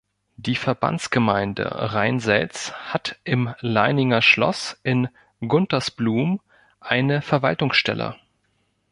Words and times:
Die 0.37 0.55
Verbandsgemeinde 0.55 1.93
Rhein-Selz 1.93 2.71
hat 2.71 3.17
im 3.23 3.53
Leininger 3.59 4.23
Schloss 4.23 4.79
in 4.81 5.09
Guntersblum 5.47 6.41
eine 6.79 7.21
Verwaltungsstelle. 7.21 8.15